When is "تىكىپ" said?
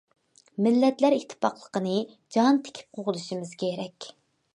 2.69-2.99